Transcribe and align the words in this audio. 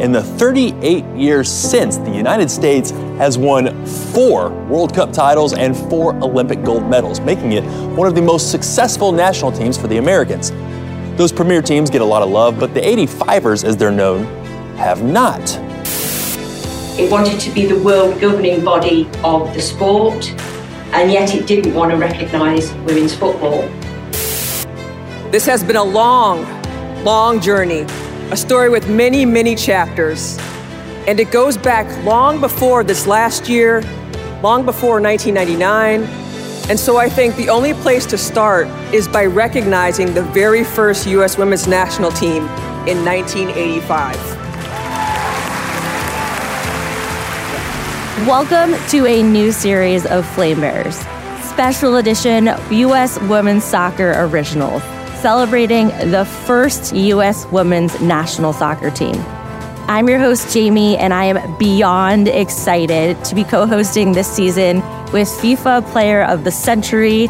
in 0.00 0.12
the 0.12 0.22
38 0.22 1.04
years 1.16 1.50
since 1.50 1.96
the 1.96 2.10
United 2.10 2.50
States 2.50 2.90
has 3.18 3.36
won 3.36 3.84
four 3.86 4.50
World 4.66 4.94
Cup 4.94 5.12
titles 5.12 5.54
and 5.54 5.76
four 5.76 6.14
Olympic 6.16 6.62
gold 6.62 6.88
medals, 6.88 7.20
making 7.20 7.52
it 7.52 7.64
one 7.96 8.06
of 8.06 8.14
the 8.14 8.22
most 8.22 8.50
successful 8.50 9.10
national 9.10 9.50
teams 9.50 9.76
for 9.76 9.88
the 9.88 9.98
Americans. 9.98 10.52
Those 11.16 11.32
premier 11.32 11.62
teams 11.62 11.90
get 11.90 12.00
a 12.00 12.04
lot 12.04 12.22
of 12.22 12.30
love, 12.30 12.60
but 12.60 12.74
the 12.74 12.80
85ers, 12.80 13.64
as 13.64 13.76
they're 13.76 13.90
known, 13.90 14.24
have 14.76 15.02
not. 15.02 15.40
It 16.96 17.10
wanted 17.10 17.40
to 17.40 17.50
be 17.50 17.66
the 17.66 17.78
world 17.82 18.20
governing 18.20 18.64
body 18.64 19.08
of 19.24 19.52
the 19.52 19.60
sport, 19.60 20.30
and 20.92 21.10
yet 21.10 21.34
it 21.34 21.46
didn't 21.46 21.74
want 21.74 21.90
to 21.90 21.96
recognise 21.96 22.72
women's 22.86 23.14
football. 23.14 23.62
This 25.32 25.44
has 25.46 25.64
been 25.64 25.76
a 25.76 25.82
long, 25.82 26.44
long 27.02 27.40
journey, 27.40 27.84
a 28.30 28.36
story 28.36 28.68
with 28.68 28.90
many, 28.90 29.24
many 29.24 29.54
chapters. 29.54 30.36
And 31.06 31.18
it 31.18 31.30
goes 31.30 31.56
back 31.56 31.86
long 32.04 32.42
before 32.42 32.84
this 32.84 33.06
last 33.06 33.48
year, 33.48 33.80
long 34.42 34.66
before 34.66 35.00
1999. 35.00 36.02
And 36.68 36.78
so 36.78 36.98
I 36.98 37.08
think 37.08 37.36
the 37.36 37.48
only 37.48 37.72
place 37.72 38.04
to 38.04 38.18
start 38.18 38.66
is 38.92 39.08
by 39.08 39.24
recognizing 39.24 40.12
the 40.12 40.22
very 40.22 40.62
first 40.62 41.06
U.S. 41.06 41.38
women's 41.38 41.66
national 41.66 42.10
team 42.10 42.42
in 42.86 43.02
1985. 43.02 44.14
Welcome 48.26 48.74
to 48.90 49.06
a 49.06 49.22
new 49.22 49.52
series 49.52 50.04
of 50.04 50.28
Flame 50.34 50.60
Bearers, 50.60 50.98
special 51.48 51.96
edition 51.96 52.50
U.S. 52.70 53.18
Women's 53.22 53.64
Soccer 53.64 54.12
Originals, 54.18 54.82
celebrating 55.20 55.88
the 56.10 56.24
first 56.24 56.94
U.S. 56.94 57.46
women's 57.46 58.00
national 58.00 58.52
soccer 58.52 58.90
team. 58.90 59.14
I'm 59.88 60.08
your 60.08 60.18
host, 60.18 60.52
Jamie, 60.52 60.96
and 60.96 61.14
I 61.14 61.24
am 61.24 61.58
beyond 61.58 62.28
excited 62.28 63.24
to 63.24 63.34
be 63.34 63.44
co 63.44 63.66
hosting 63.66 64.12
this 64.12 64.30
season 64.30 64.76
with 65.12 65.28
FIFA 65.28 65.90
Player 65.92 66.22
of 66.24 66.44
the 66.44 66.50
Century, 66.50 67.28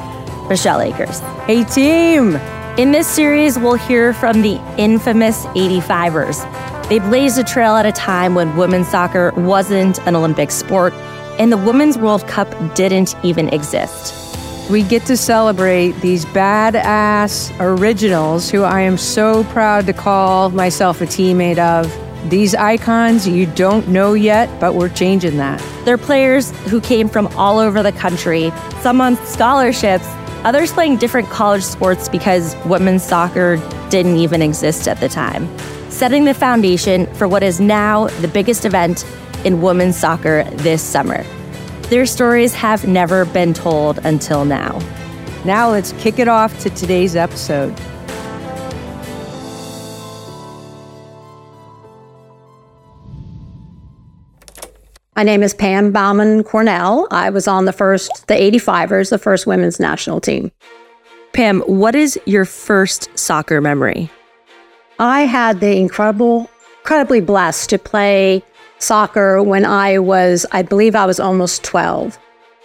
Michelle 0.49 0.81
Akers. 0.81 1.21
Hey, 1.47 1.65
team! 1.65 2.37
In 2.79 2.93
this 2.93 3.09
series, 3.09 3.59
we'll 3.59 3.75
hear 3.75 4.13
from 4.13 4.43
the 4.43 4.61
infamous 4.77 5.47
85ers 5.47 6.45
they 6.89 7.01
blazed 7.01 7.39
a 7.39 7.45
trail 7.45 7.77
at 7.77 7.85
a 7.85 7.93
time 7.93 8.35
when 8.35 8.57
women's 8.57 8.89
soccer 8.89 9.33
wasn't 9.37 9.99
an 10.07 10.17
Olympic 10.17 10.51
sport 10.51 10.95
and 11.39 11.53
the 11.53 11.59
Women's 11.59 11.99
World 11.99 12.27
Cup 12.27 12.49
didn't 12.75 13.15
even 13.23 13.51
exist. 13.51 14.28
We 14.71 14.83
get 14.83 15.07
to 15.07 15.17
celebrate 15.17 15.93
these 16.01 16.25
badass 16.27 17.55
originals 17.59 18.51
who 18.51 18.63
I 18.63 18.83
am 18.83 18.99
so 18.99 19.45
proud 19.45 19.87
to 19.87 19.93
call 19.93 20.51
myself 20.51 21.01
a 21.01 21.07
teammate 21.07 21.59
of. 21.59 21.93
These 22.31 22.55
icons 22.55 23.27
you 23.27 23.47
don't 23.47 23.89
know 23.89 24.13
yet, 24.13 24.49
but 24.61 24.75
we're 24.75 24.89
changing 24.89 25.37
that. 25.39 25.63
They're 25.85 25.97
players 25.97 26.51
who 26.69 26.81
came 26.81 27.09
from 27.09 27.29
all 27.29 27.59
over 27.59 27.83
the 27.83 27.93
country, 27.93 28.53
some 28.81 29.01
on 29.01 29.17
scholarships, 29.25 30.05
others 30.45 30.73
playing 30.73 30.97
different 30.97 31.29
college 31.29 31.63
sports 31.63 32.09
because 32.09 32.57
women's 32.67 33.05
soccer 33.05 33.57
didn't 33.89 34.17
even 34.17 34.43
exist 34.43 34.89
at 34.89 35.01
the 35.01 35.09
time 35.09 35.49
setting 35.99 36.25
the 36.25 36.35
foundation 36.35 37.13
for 37.15 37.27
what 37.27 37.43
is 37.43 37.59
now 37.59 38.07
the 38.21 38.29
biggest 38.29 38.65
event 38.65 39.05
in 39.45 39.61
women's 39.61 39.97
soccer 39.97 40.45
this 40.45 40.81
summer. 40.81 41.25
Their 41.91 42.05
stories 42.05 42.53
have 42.53 42.87
never 42.87 43.25
been 43.25 43.55
told 43.55 43.99
until 44.05 44.45
now. 44.45 44.79
Now 45.47 45.71
let's 45.71 45.93
kick 45.93 46.19
it 46.19 46.29
off 46.29 46.59
to 46.61 46.69
today's 46.69 47.17
episode. 47.17 47.75
My 55.17 55.23
name 55.23 55.43
is 55.43 55.55
Pam 55.55 55.91
Baughman 55.91 56.45
Cornell. 56.45 57.09
I 57.11 57.31
was 57.31 57.49
on 57.49 57.65
the 57.65 57.73
first, 57.73 58.27
the 58.27 58.35
85ers, 58.35 59.09
the 59.09 59.19
first 59.19 59.47
women's 59.47 59.81
national 59.81 60.21
team. 60.21 60.53
Pam, 61.33 61.63
what 61.63 61.95
is 61.95 62.21
your 62.27 62.45
first 62.45 63.09
soccer 63.19 63.63
memory? 63.63 64.11
I 64.99 65.23
had 65.23 65.61
the 65.61 65.75
incredible, 65.75 66.51
incredibly 66.81 67.23
blessed 67.23 67.71
to 67.71 67.79
play 67.79 68.45
soccer 68.79 69.43
when 69.43 69.65
I 69.65 69.99
was, 69.99 70.47
I 70.53 70.63
believe 70.63 70.95
I 70.95 71.07
was 71.07 71.21
almost 71.21 71.65
12. 71.65 72.19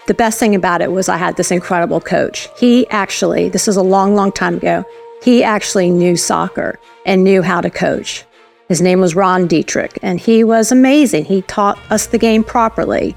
The 0.08 0.14
best 0.14 0.40
thing 0.40 0.54
about 0.54 0.82
it 0.82 0.92
was 0.92 1.08
I 1.08 1.18
had 1.18 1.38
this 1.38 1.52
incredible 1.52 2.02
coach. 2.02 2.50
He 2.58 2.88
actually, 2.90 3.50
this 3.50 3.68
is 3.68 3.78
a 3.78 3.82
long, 3.82 4.16
long 4.16 4.32
time 4.32 4.56
ago, 4.56 4.86
he 5.22 5.44
actually 5.44 5.90
knew 5.90 6.18
soccer 6.18 6.78
and 7.06 7.24
knew 7.24 7.42
how 7.42 7.62
to 7.62 7.70
coach. 7.70 8.26
His 8.68 8.82
name 8.82 9.00
was 9.00 9.16
Ron 9.16 9.48
Dietrich, 9.48 9.98
and 10.02 10.20
he 10.20 10.44
was 10.44 10.72
amazing. 10.72 11.26
He 11.26 11.42
taught 11.44 11.80
us 11.90 12.08
the 12.08 12.18
game 12.18 12.44
properly, 12.44 13.16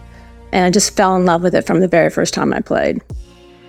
and 0.52 0.64
I 0.64 0.70
just 0.70 0.96
fell 0.96 1.16
in 1.16 1.24
love 1.24 1.42
with 1.42 1.54
it 1.54 1.66
from 1.66 1.80
the 1.80 1.88
very 1.88 2.10
first 2.10 2.34
time 2.34 2.52
I 2.52 2.60
played. 2.60 3.00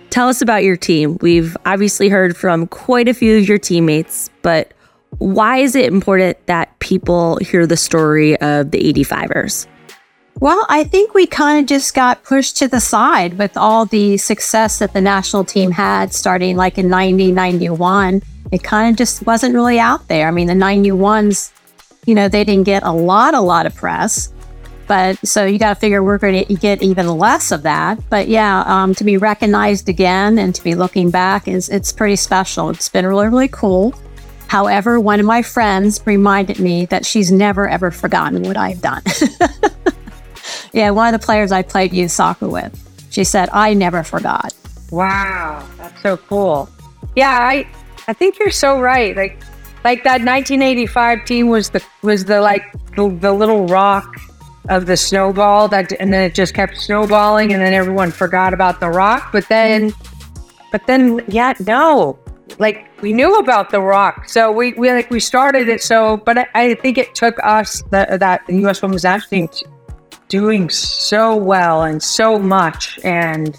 Tell 0.10 0.30
us 0.30 0.42
about 0.42 0.64
your 0.64 0.78
team. 0.78 1.18
We've 1.22 1.58
obviously 1.66 2.10
heard 2.10 2.38
from 2.38 2.68
quite 2.68 3.08
a 3.08 3.14
few 3.14 3.38
of 3.38 3.48
your 3.48 3.58
teammates, 3.58 4.30
but 4.42 4.74
why 5.20 5.58
is 5.58 5.76
it 5.76 5.92
important 5.92 6.46
that 6.46 6.78
people 6.80 7.38
hear 7.38 7.66
the 7.66 7.78
story 7.78 8.40
of 8.40 8.72
the 8.72 8.94
85ers? 8.94 9.68
Well, 10.40 10.66
I 10.70 10.84
think 10.84 11.16
we 11.16 11.26
kind 11.26 11.60
of 11.60 11.66
just 11.66 11.96
got 11.96 12.24
pushed 12.24 12.58
to 12.58 12.68
the 12.68 12.80
side 12.80 13.40
with 13.40 13.58
all 13.58 13.86
the 13.86 14.18
success 14.18 14.78
that 14.80 14.94
the 14.94 15.02
national 15.02 15.44
team 15.44 15.72
had 15.72 16.14
starting 16.14 16.56
like 16.56 16.78
in 16.78 16.90
90, 16.90 17.32
91. 17.32 18.22
It 18.52 18.64
kind 18.64 18.92
of 18.92 18.98
just 18.98 19.26
wasn't 19.26 19.56
really 19.56 19.80
out 19.80 20.08
there. 20.08 20.28
I 20.28 20.32
mean, 20.32 20.48
the 20.48 20.54
91s, 20.54 21.52
you 22.06 22.14
know, 22.14 22.30
they 22.30 22.44
didn't 22.44 22.66
get 22.66 22.84
a 22.84 22.92
lot, 22.92 23.34
a 23.34 23.42
lot 23.42 23.66
of 23.66 23.76
press. 23.76 24.32
But 24.86 25.18
so 25.28 25.44
you 25.44 25.58
got 25.58 25.74
to 25.74 25.80
figure 25.80 26.04
we're 26.04 26.20
going 26.20 26.46
to 26.46 26.54
get 26.56 26.82
even 26.84 27.08
less 27.08 27.52
of 27.52 27.64
that. 27.64 28.00
But 28.10 28.28
yeah, 28.28 28.64
um, 28.68 28.94
to 28.96 29.04
be 29.04 29.18
recognized 29.18 29.90
again 29.90 30.38
and 30.38 30.54
to 30.54 30.64
be 30.64 30.76
looking 30.76 31.10
back 31.10 31.48
is 31.48 31.68
it's 31.68 31.92
pretty 31.92 32.16
special. 32.16 32.70
It's 32.70 32.88
been 32.90 33.06
really, 33.06 33.28
really 33.28 33.50
cool. 33.50 33.94
However, 34.48 35.00
one 35.00 35.20
of 35.20 35.26
my 35.26 35.42
friends 35.42 36.02
reminded 36.06 36.60
me 36.60 36.86
that 36.86 37.06
she's 37.06 37.32
never 37.32 37.68
ever 37.68 37.92
forgotten 37.92 38.44
what 38.44 38.58
I've 38.58 38.82
done. 38.82 39.04
yeah, 40.74 40.90
one 40.92 41.14
of 41.14 41.20
the 41.20 41.26
players 41.26 41.52
I 41.52 41.62
played 41.62 41.94
youth 41.94 42.12
soccer 42.12 42.48
with. 42.48 42.74
She 43.12 43.24
said, 43.24 43.50
I 43.52 43.74
never 43.74 44.04
forgot. 44.04 44.54
Wow, 44.92 45.68
that's 45.78 46.02
so 46.02 46.18
cool. 46.18 46.70
Yeah, 47.16 47.38
I 47.42 47.68
I 48.08 48.14
think 48.14 48.40
you're 48.40 48.52
so 48.52 48.80
right. 48.80 49.16
Like 49.16 49.42
like 49.84 50.04
that 50.04 50.22
1985 50.22 51.26
team 51.26 51.48
was 51.48 51.70
the 51.70 51.84
was 52.02 52.26
the 52.26 52.42
like 52.42 52.64
the, 52.96 53.10
the 53.10 53.32
little 53.32 53.68
rock 53.68 54.16
of 54.70 54.86
the 54.86 54.98
snowball 54.98 55.68
that 55.70 55.94
and 56.00 56.12
then 56.12 56.24
it 56.24 56.34
just 56.34 56.54
kept 56.54 56.78
snowballing 56.78 57.54
and 57.54 57.62
then 57.62 57.74
everyone 57.74 58.12
forgot 58.12 58.54
about 58.54 58.80
the 58.80 58.90
rock 58.90 59.30
but 59.32 59.48
then 59.48 59.94
but 60.72 60.86
then 60.88 61.24
yeah 61.30 61.54
no 61.66 62.20
like 62.60 62.88
we 63.02 63.14
knew 63.14 63.36
about 63.36 63.70
the 63.70 63.80
rock 63.80 64.28
so 64.28 64.52
we, 64.52 64.74
we 64.74 64.92
like 64.92 65.10
we 65.12 65.20
started 65.20 65.70
it 65.70 65.82
so 65.82 66.18
but 66.18 66.38
i, 66.38 66.48
I 66.54 66.76
think 66.76 66.98
it 66.98 67.14
took 67.14 67.38
us 67.44 67.82
the, 67.92 68.18
that 68.20 68.46
the 68.48 68.66
us 68.66 68.82
women's 68.82 69.04
national 69.04 69.48
team 69.48 69.72
doing 70.28 70.70
so 70.70 71.36
well 71.36 71.84
and 71.84 72.02
so 72.02 72.38
much 72.40 73.00
and 73.04 73.56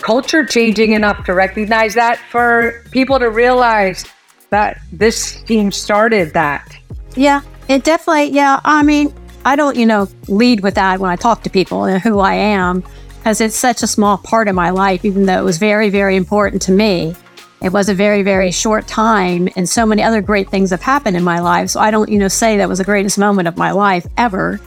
culture 0.00 0.44
changing 0.44 0.92
enough 0.92 1.24
to 1.24 1.34
recognize 1.34 1.94
that 1.94 2.18
for 2.30 2.82
people 2.90 3.18
to 3.18 3.30
realize 3.30 4.04
that 4.50 4.80
this 4.92 5.42
team 5.42 5.72
started 5.72 6.32
that. 6.32 6.76
Yeah 7.16 7.40
it 7.68 7.84
definitely 7.84 8.30
yeah 8.30 8.60
i 8.64 8.82
mean 8.82 9.12
i 9.44 9.56
don't 9.56 9.76
you 9.76 9.86
know 9.86 10.08
lead 10.28 10.60
with 10.60 10.74
that 10.74 11.00
when 11.00 11.10
i 11.10 11.16
talk 11.16 11.42
to 11.42 11.50
people 11.50 11.84
and 11.84 12.02
who 12.02 12.18
i 12.20 12.34
am 12.34 12.82
because 13.18 13.40
it's 13.40 13.56
such 13.56 13.82
a 13.82 13.86
small 13.86 14.18
part 14.18 14.48
of 14.48 14.54
my 14.54 14.70
life 14.70 15.04
even 15.04 15.26
though 15.26 15.38
it 15.38 15.44
was 15.44 15.58
very 15.58 15.90
very 15.90 16.16
important 16.16 16.62
to 16.62 16.72
me 16.72 17.14
it 17.62 17.72
was 17.72 17.88
a 17.88 17.94
very, 17.94 18.22
very 18.22 18.50
short 18.50 18.86
time, 18.86 19.48
and 19.56 19.68
so 19.68 19.86
many 19.86 20.02
other 20.02 20.20
great 20.20 20.50
things 20.50 20.70
have 20.70 20.82
happened 20.82 21.16
in 21.16 21.24
my 21.24 21.40
life. 21.40 21.70
So 21.70 21.80
I 21.80 21.90
don't, 21.90 22.08
you 22.08 22.18
know, 22.18 22.28
say 22.28 22.58
that 22.58 22.68
was 22.68 22.78
the 22.78 22.84
greatest 22.84 23.18
moment 23.18 23.48
of 23.48 23.56
my 23.56 23.70
life 23.70 24.06
ever. 24.18 24.60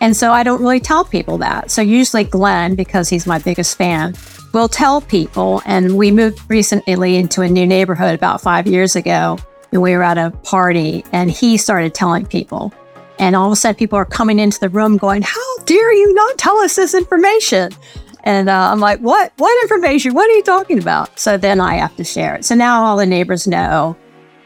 And 0.00 0.16
so 0.16 0.32
I 0.32 0.42
don't 0.42 0.60
really 0.60 0.80
tell 0.80 1.04
people 1.04 1.38
that. 1.38 1.70
So 1.70 1.80
usually 1.80 2.24
Glenn, 2.24 2.74
because 2.74 3.08
he's 3.08 3.26
my 3.26 3.38
biggest 3.38 3.78
fan, 3.78 4.14
will 4.52 4.68
tell 4.68 5.00
people. 5.00 5.62
And 5.64 5.96
we 5.96 6.10
moved 6.10 6.40
recently 6.48 7.16
into 7.16 7.42
a 7.42 7.48
new 7.48 7.66
neighborhood 7.66 8.14
about 8.14 8.40
five 8.40 8.66
years 8.66 8.96
ago. 8.96 9.38
And 9.70 9.80
we 9.80 9.92
were 9.92 10.02
at 10.02 10.18
a 10.18 10.32
party, 10.42 11.04
and 11.12 11.30
he 11.30 11.56
started 11.56 11.94
telling 11.94 12.26
people. 12.26 12.74
And 13.18 13.36
all 13.36 13.46
of 13.46 13.52
a 13.52 13.56
sudden, 13.56 13.78
people 13.78 13.96
are 13.96 14.04
coming 14.04 14.40
into 14.40 14.58
the 14.58 14.68
room 14.68 14.96
going, 14.96 15.22
How 15.22 15.58
dare 15.64 15.92
you 15.94 16.12
not 16.12 16.36
tell 16.38 16.58
us 16.58 16.74
this 16.76 16.92
information? 16.92 17.70
And 18.24 18.48
uh, 18.48 18.70
I'm 18.70 18.80
like, 18.80 19.00
what? 19.00 19.32
What 19.36 19.62
information? 19.64 20.14
What 20.14 20.30
are 20.30 20.34
you 20.34 20.42
talking 20.42 20.78
about? 20.78 21.18
So 21.18 21.36
then 21.36 21.60
I 21.60 21.74
have 21.76 21.96
to 21.96 22.04
share 22.04 22.34
it. 22.36 22.44
So 22.44 22.54
now 22.54 22.84
all 22.84 22.96
the 22.96 23.06
neighbors 23.06 23.46
know. 23.46 23.96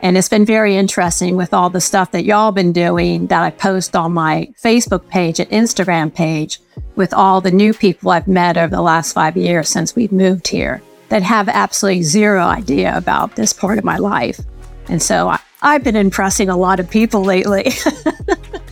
And 0.01 0.17
it's 0.17 0.29
been 0.29 0.45
very 0.45 0.77
interesting 0.77 1.37
with 1.37 1.55
all 1.55 1.71
the 1.71 1.81
stuff 1.81 2.11
that 2.13 2.25
y'all 2.25 2.53
been 2.53 2.73
doing 2.73 3.27
that 3.29 3.43
I 3.43 3.51
post 3.51 3.97
on 3.97 4.13
my 4.13 4.53
Facebook 4.63 5.09
page 5.09 5.41
and 5.41 5.51
Instagram 5.51 6.15
page 6.15 6.61
with 6.97 7.15
all 7.15 7.41
the 7.41 7.51
new 7.51 7.73
people 7.73 8.11
I've 8.11 8.29
met 8.29 8.57
over 8.57 8.75
the 8.75 8.83
last 8.83 9.13
five 9.13 9.37
years 9.37 9.69
since 9.69 9.97
we've 9.97 10.13
moved 10.13 10.49
here 10.49 10.83
that 11.09 11.23
have 11.23 11.49
absolutely 11.49 12.03
zero 12.03 12.45
idea 12.45 12.97
about 12.97 13.37
this 13.37 13.53
part 13.53 13.79
of 13.79 13.85
my 13.85 13.97
life. 13.97 14.39
And 14.89 15.03
so 15.03 15.29
I, 15.29 15.41
I've 15.63 15.83
been 15.83 15.97
impressing 15.97 16.49
a 16.49 16.57
lot 16.57 16.79
of 16.79 16.91
people 16.91 17.23
lately. 17.23 17.71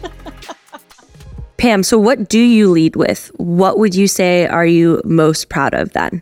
Pam, 1.65 1.83
so 1.83 1.99
what 1.99 2.29
do 2.29 2.41
you 2.41 2.71
lead 2.71 2.95
with? 2.95 3.29
What 3.39 3.79
would 3.79 3.95
you 3.95 4.07
say 4.07 4.47
are 4.47 4.67
you 4.67 5.01
most 5.03 5.49
proud 5.49 5.73
of 5.73 5.95
then? 5.95 6.21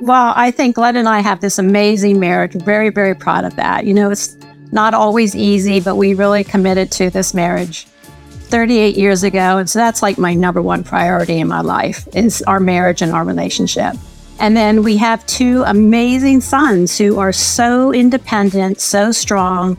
Well, 0.00 0.32
I 0.34 0.50
think 0.50 0.74
Glenn 0.74 0.96
and 0.96 1.08
I 1.08 1.20
have 1.20 1.40
this 1.40 1.56
amazing 1.56 2.18
marriage. 2.18 2.54
Very, 2.54 2.90
very 2.90 3.14
proud 3.14 3.44
of 3.44 3.54
that. 3.54 3.86
You 3.86 3.94
know, 3.94 4.10
it's 4.10 4.36
not 4.72 4.92
always 4.92 5.36
easy, 5.36 5.78
but 5.78 5.94
we 5.94 6.14
really 6.14 6.42
committed 6.42 6.90
to 6.92 7.10
this 7.10 7.32
marriage 7.32 7.84
38 7.84 8.96
years 8.96 9.22
ago. 9.22 9.58
And 9.58 9.70
so 9.70 9.78
that's 9.78 10.02
like 10.02 10.18
my 10.18 10.34
number 10.34 10.60
one 10.60 10.82
priority 10.82 11.38
in 11.38 11.46
my 11.46 11.60
life 11.60 12.08
is 12.12 12.42
our 12.48 12.58
marriage 12.58 13.02
and 13.02 13.12
our 13.12 13.24
relationship. 13.24 13.94
And 14.40 14.56
then 14.56 14.82
we 14.82 14.96
have 14.96 15.24
two 15.26 15.62
amazing 15.64 16.40
sons 16.40 16.98
who 16.98 17.20
are 17.20 17.32
so 17.32 17.92
independent, 17.92 18.80
so 18.80 19.12
strong, 19.12 19.78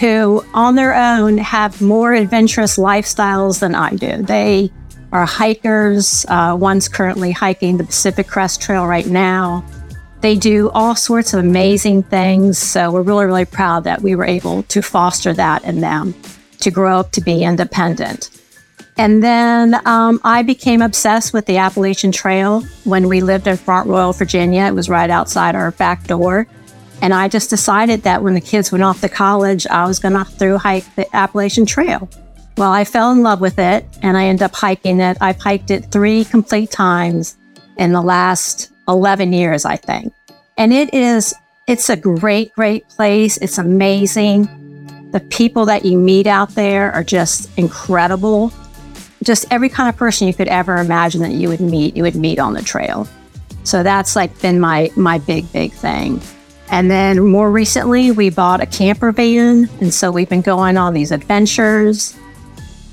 who 0.00 0.44
on 0.54 0.74
their 0.74 0.94
own 0.94 1.38
have 1.38 1.80
more 1.80 2.12
adventurous 2.12 2.76
lifestyles 2.76 3.60
than 3.60 3.74
I 3.74 3.90
do. 3.90 4.22
They 4.22 4.70
are 5.12 5.26
hikers. 5.26 6.26
Uh, 6.28 6.56
one's 6.58 6.88
currently 6.88 7.32
hiking 7.32 7.76
the 7.78 7.84
Pacific 7.84 8.26
Crest 8.26 8.60
Trail 8.60 8.86
right 8.86 9.06
now. 9.06 9.64
They 10.20 10.36
do 10.36 10.70
all 10.70 10.96
sorts 10.96 11.34
of 11.34 11.40
amazing 11.40 12.02
things. 12.04 12.58
So 12.58 12.90
we're 12.90 13.02
really, 13.02 13.26
really 13.26 13.44
proud 13.44 13.84
that 13.84 14.02
we 14.02 14.14
were 14.14 14.24
able 14.24 14.64
to 14.64 14.82
foster 14.82 15.32
that 15.34 15.64
in 15.64 15.80
them 15.80 16.14
to 16.60 16.70
grow 16.70 16.98
up 16.98 17.12
to 17.12 17.20
be 17.20 17.44
independent. 17.44 18.30
And 18.98 19.22
then 19.22 19.74
um, 19.86 20.20
I 20.24 20.42
became 20.42 20.80
obsessed 20.80 21.34
with 21.34 21.44
the 21.46 21.58
Appalachian 21.58 22.12
Trail 22.12 22.62
when 22.84 23.08
we 23.08 23.20
lived 23.20 23.46
in 23.46 23.56
Front 23.56 23.88
Royal, 23.88 24.14
Virginia. 24.14 24.62
It 24.62 24.74
was 24.74 24.88
right 24.88 25.10
outside 25.10 25.54
our 25.54 25.70
back 25.72 26.04
door. 26.04 26.46
And 27.02 27.12
I 27.12 27.28
just 27.28 27.50
decided 27.50 28.02
that 28.02 28.22
when 28.22 28.34
the 28.34 28.40
kids 28.40 28.72
went 28.72 28.84
off 28.84 29.00
to 29.02 29.08
college, 29.08 29.66
I 29.66 29.86
was 29.86 29.98
going 29.98 30.14
to 30.14 30.24
through 30.24 30.58
hike 30.58 30.94
the 30.94 31.14
Appalachian 31.14 31.66
Trail. 31.66 32.08
Well, 32.56 32.72
I 32.72 32.84
fell 32.84 33.12
in 33.12 33.22
love 33.22 33.40
with 33.40 33.58
it 33.58 33.84
and 34.02 34.16
I 34.16 34.24
ended 34.24 34.42
up 34.42 34.54
hiking 34.54 35.00
it. 35.00 35.18
I've 35.20 35.38
hiked 35.38 35.70
it 35.70 35.86
three 35.92 36.24
complete 36.24 36.70
times 36.70 37.36
in 37.76 37.92
the 37.92 38.00
last 38.00 38.72
11 38.88 39.34
years, 39.34 39.66
I 39.66 39.76
think. 39.76 40.14
And 40.56 40.72
it 40.72 40.94
is, 40.94 41.34
it's 41.66 41.90
a 41.90 41.96
great, 41.96 42.52
great 42.54 42.88
place. 42.88 43.36
It's 43.38 43.58
amazing. 43.58 44.48
The 45.12 45.20
people 45.20 45.66
that 45.66 45.84
you 45.84 45.98
meet 45.98 46.26
out 46.26 46.50
there 46.50 46.92
are 46.92 47.04
just 47.04 47.56
incredible. 47.58 48.52
Just 49.22 49.44
every 49.50 49.68
kind 49.68 49.88
of 49.90 49.96
person 49.96 50.26
you 50.26 50.34
could 50.34 50.48
ever 50.48 50.76
imagine 50.76 51.20
that 51.22 51.32
you 51.32 51.48
would 51.48 51.60
meet, 51.60 51.94
you 51.94 52.02
would 52.04 52.16
meet 52.16 52.38
on 52.38 52.54
the 52.54 52.62
trail. 52.62 53.06
So 53.64 53.82
that's 53.82 54.16
like 54.16 54.40
been 54.40 54.60
my, 54.60 54.90
my 54.96 55.18
big, 55.18 55.50
big 55.52 55.72
thing. 55.72 56.22
And 56.70 56.90
then 56.90 57.24
more 57.24 57.50
recently, 57.50 58.10
we 58.10 58.30
bought 58.30 58.60
a 58.60 58.66
camper 58.66 59.12
van. 59.12 59.68
And 59.80 59.94
so 59.94 60.10
we've 60.10 60.28
been 60.28 60.42
going 60.42 60.76
on 60.76 60.94
these 60.94 61.12
adventures. 61.12 62.16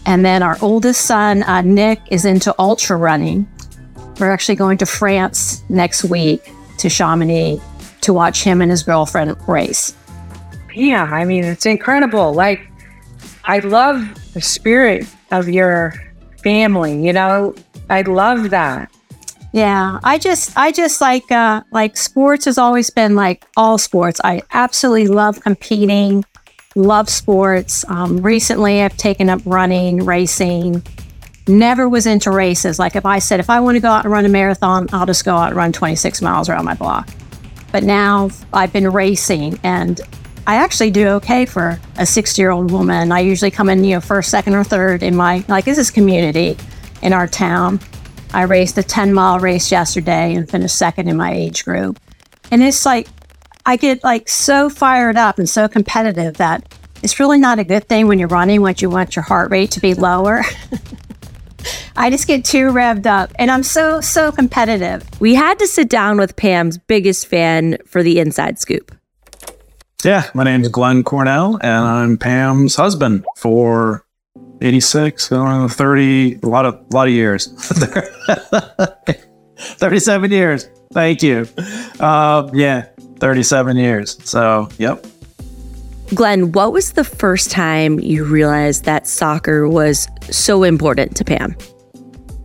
And 0.06 0.26
then 0.26 0.44
our 0.44 0.58
oldest 0.62 1.06
son, 1.06 1.44
uh, 1.44 1.62
Nick, 1.62 2.00
is 2.12 2.26
into 2.26 2.54
ultra 2.60 2.98
running. 2.98 3.48
We're 4.20 4.32
actually 4.32 4.56
going 4.56 4.78
to 4.80 4.86
France 4.86 5.64
next 5.70 6.04
week 6.04 6.52
to 6.78 6.90
Chamonix 6.90 7.62
to 8.02 8.14
watch 8.14 8.44
him 8.44 8.62
and 8.62 8.70
his 8.70 8.84
girlfriend 8.84 9.36
race. 9.48 9.96
Yeah, 10.76 11.04
I 11.04 11.24
mean, 11.26 11.44
it's 11.44 11.66
incredible. 11.66 12.34
Like, 12.34 12.62
I 13.46 13.60
love 13.60 14.34
the 14.34 14.42
spirit 14.42 15.06
of 15.32 15.50
your 15.50 15.94
family, 16.44 17.06
you 17.06 17.14
know? 17.14 17.56
I 17.90 18.02
love 18.02 18.50
that. 18.52 18.92
Yeah, 19.54 20.00
I 20.04 20.18
just 20.18 20.58
I 20.58 20.72
just 20.72 21.00
like 21.00 21.32
uh 21.32 21.62
like 21.72 21.96
sports 21.96 22.46
has 22.46 22.58
always 22.58 22.90
been 22.90 23.16
like 23.16 23.46
all 23.56 23.78
sports. 23.78 24.20
I 24.24 24.42
absolutely 24.52 25.08
love 25.08 25.42
competing, 25.42 26.26
love 26.76 27.08
sports. 27.08 27.86
Um, 27.88 28.18
recently, 28.18 28.82
I've 28.82 28.98
taken 28.98 29.30
up 29.30 29.42
running, 29.46 30.06
racing. 30.06 30.84
Never 31.48 31.88
was 31.88 32.08
into 32.08 32.32
races. 32.32 32.80
Like 32.80 32.96
if 32.96 33.06
I 33.06 33.20
said 33.20 33.40
if 33.40 33.50
I 33.52 33.60
want 33.60 33.76
to 33.76 33.80
go 33.80 33.90
out 33.90 34.06
and 34.06 34.12
run 34.12 34.26
a 34.26 34.30
marathon, 34.30 34.90
I'll 34.92 35.06
just 35.06 35.24
go 35.24 35.36
out 35.36 35.50
and 35.50 35.56
run 35.56 35.72
26 35.72 36.20
miles 36.24 36.50
around 36.50 36.66
my 36.66 36.74
block. 36.74 37.08
But 37.72 37.84
now 37.84 38.32
I've 38.54 38.74
been 38.74 38.92
racing, 38.92 39.60
and 39.62 40.02
I 40.48 40.56
actually 40.56 40.90
do 40.90 41.08
okay 41.10 41.46
for 41.46 41.80
a 41.98 42.08
60 42.08 42.42
year 42.42 42.50
old 42.50 42.72
woman. 42.72 43.12
I 43.12 43.20
usually 43.20 43.52
come 43.52 43.70
in, 43.70 43.84
you 43.84 43.96
know, 43.96 44.02
first, 44.02 44.32
second, 44.32 44.56
or 44.56 44.64
third 44.64 45.04
in 45.04 45.16
my 45.16 45.46
like 45.48 45.66
this 45.66 45.78
is 45.78 45.92
community 45.92 46.58
in 47.04 47.14
our 47.14 47.28
town. 47.28 47.80
I 48.34 48.44
raced 48.44 48.78
a 48.78 48.84
10 48.84 49.14
mile 49.14 49.40
race 49.40 49.72
yesterday 49.72 50.34
and 50.34 50.50
finished 50.50 50.76
second 50.76 51.08
in 51.08 51.16
my 51.16 51.34
age 51.34 51.64
group. 51.66 52.00
And 52.52 52.64
it's 52.64 52.86
like, 52.86 53.08
I 53.66 53.78
get 53.78 54.04
like 54.04 54.28
so 54.28 54.70
fired 54.70 55.18
up 55.18 55.40
and 55.40 55.50
so 55.50 55.68
competitive 55.68 56.38
that 56.38 56.68
it's 57.04 57.20
really 57.20 57.38
not 57.38 57.60
a 57.60 57.64
good 57.64 57.88
thing 57.88 58.08
when 58.08 58.18
you're 58.18 58.28
running, 58.28 58.62
when 58.62 58.76
you 58.80 58.90
want 58.90 59.16
your 59.16 59.24
heart 59.24 59.52
rate 59.52 59.72
to 59.72 59.80
be 59.80 59.94
lower. 59.94 60.42
I 61.96 62.10
just 62.10 62.28
get 62.28 62.44
too 62.44 62.72
revved 62.72 63.06
up 63.06 63.32
and 63.36 63.52
I'm 63.52 63.64
so, 63.64 64.02
so 64.02 64.32
competitive. 64.32 65.04
We 65.20 65.36
had 65.36 65.60
to 65.60 65.68
sit 65.68 65.90
down 65.90 66.18
with 66.18 66.36
Pam's 66.36 66.78
biggest 66.78 67.28
fan 67.28 67.78
for 67.86 68.02
the 68.02 68.20
inside 68.20 68.60
scoop. 68.60 68.92
Yeah, 70.04 70.30
my 70.34 70.44
name 70.44 70.64
is 70.64 70.70
Glenn 70.70 71.04
Cornell 71.04 71.60
and 71.62 71.86
I'm 71.86 72.18
Pam's 72.18 72.76
husband 72.76 73.26
for 73.38 74.03
86, 74.64 75.28
going 75.28 75.68
30, 75.68 76.40
a 76.42 76.48
lot 76.48 76.66
of, 76.66 76.76
a 76.76 76.96
lot 76.96 77.08
of 77.08 77.14
years. 77.14 77.48
37 79.58 80.32
years. 80.32 80.70
Thank 80.94 81.22
you. 81.22 81.48
Uh, 82.00 82.50
yeah, 82.54 82.86
37 83.18 83.76
years. 83.76 84.18
So, 84.24 84.70
yep. 84.78 85.06
Glenn, 86.16 86.54
what 86.54 86.72
was 86.72 86.94
the 86.94 87.04
first 87.04 87.52
time 87.52 88.00
you 88.00 88.24
realized 88.24 88.86
that 88.86 89.06
soccer 89.06 89.68
was 89.68 90.08
so 90.24 90.64
important 90.64 91.18
to 91.18 91.26
Pam? 91.26 91.58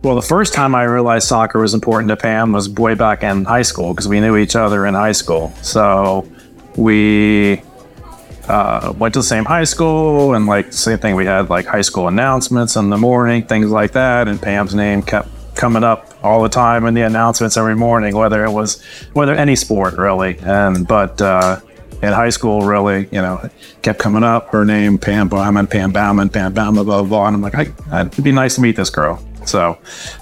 Well, 0.01 0.15
the 0.15 0.21
first 0.21 0.53
time 0.53 0.75
I 0.75 0.83
realized 0.83 1.27
soccer 1.27 1.59
was 1.59 1.73
important 1.73 2.09
to 2.09 2.17
Pam 2.17 2.51
was 2.51 2.69
way 2.69 2.95
back 2.95 3.23
in 3.23 3.45
high 3.45 3.61
school 3.61 3.93
because 3.93 4.09
we 4.09 4.19
knew 4.19 4.35
each 4.35 4.57
other 4.57 4.85
in 4.85 4.93
high 4.93 5.13
school. 5.13 5.53
So 5.61 6.29
we 6.75 7.61
uh, 8.49 8.93
went 8.97 9.13
to 9.13 9.19
the 9.19 9.23
same 9.23 9.45
high 9.45 9.63
school 9.63 10.33
and 10.33 10.47
like 10.47 10.67
the 10.67 10.73
same 10.73 10.97
thing. 10.97 11.15
We 11.15 11.25
had 11.25 11.49
like 11.49 11.65
high 11.65 11.81
school 11.81 12.07
announcements 12.07 12.75
in 12.75 12.89
the 12.89 12.97
morning 12.97 13.45
things 13.45 13.69
like 13.69 13.91
that 13.91 14.27
and 14.27 14.41
pam's 14.41 14.73
name 14.73 15.03
kept 15.03 15.29
coming 15.55 15.83
up 15.83 16.13
all 16.23 16.41
the 16.41 16.49
time 16.49 16.85
in 16.85 16.93
the 16.93 17.01
announcements 17.01 17.57
every 17.57 17.75
morning 17.75 18.15
whether 18.15 18.43
it 18.43 18.51
was 18.51 18.83
whether 19.13 19.33
any 19.33 19.55
sport 19.55 19.97
really. 19.97 20.37
And 20.39 20.87
but 20.87 21.21
uh, 21.21 21.59
in 22.01 22.11
high 22.11 22.29
school 22.29 22.61
really 22.61 23.07
you 23.11 23.21
know 23.21 23.47
kept 23.83 23.99
coming 23.99 24.23
up. 24.23 24.49
Her 24.49 24.65
name 24.65 24.97
pam 24.97 25.29
baughman 25.29 25.69
pam 25.69 25.93
baughman 25.93 26.33
pam 26.33 26.53
baughman 26.53 26.85
blah 26.85 27.01
blah 27.01 27.03
blah. 27.03 27.27
And 27.27 27.35
i'm 27.35 27.41
like 27.41 27.55
I, 27.55 28.01
it'd 28.01 28.23
be 28.23 28.31
nice 28.31 28.55
to 28.55 28.61
meet 28.61 28.75
this 28.75 28.89
girl. 28.89 29.23
So 29.45 29.77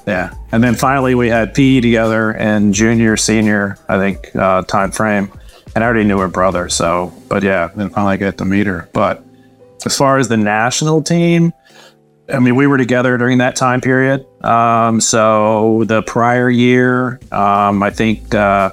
yeah. 0.06 0.34
And 0.52 0.64
then 0.64 0.76
finally 0.76 1.16
we 1.16 1.30
had 1.30 1.54
pe 1.54 1.80
together 1.80 2.32
in 2.32 2.74
junior 2.74 3.16
senior 3.16 3.78
i 3.88 3.98
think 3.98 4.36
uh, 4.36 4.64
time 4.64 4.92
frame 4.92 5.32
and 5.76 5.84
I 5.84 5.88
already 5.88 6.04
knew 6.06 6.20
her 6.20 6.28
brother. 6.28 6.70
So, 6.70 7.14
but 7.28 7.44
yeah, 7.44 7.70
then 7.76 7.90
finally 7.90 8.14
I 8.14 8.18
get 8.18 8.38
to 8.40 8.46
meet 8.46 8.68
her. 8.68 8.90
But 8.94 9.24
as 9.86 9.98
far 9.98 10.18
as 10.18 10.28
the 10.28 10.38
national 10.38 11.04
team, 11.04 11.54
I 12.32 12.40
mean, 12.40 12.56
we 12.56 12.68
were 12.68 12.78
together 12.78 13.18
during 13.18 13.38
that 13.38 13.56
time 13.56 13.80
period. 13.80 14.26
Um, 14.44 15.00
so 15.00 15.84
the 15.86 16.02
prior 16.02 16.50
year, 16.50 17.20
um, 17.32 17.82
I 17.82 17.90
think 17.90 18.36
uh, 18.36 18.72